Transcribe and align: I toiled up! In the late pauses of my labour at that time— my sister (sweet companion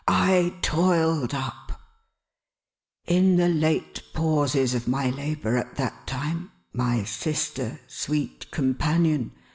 I 0.07 0.55
toiled 0.63 1.35
up! 1.35 1.79
In 3.05 3.35
the 3.35 3.47
late 3.47 4.01
pauses 4.15 4.73
of 4.73 4.87
my 4.87 5.11
labour 5.11 5.57
at 5.57 5.75
that 5.75 6.07
time— 6.07 6.49
my 6.73 7.03
sister 7.03 7.79
(sweet 7.85 8.49
companion 8.49 9.31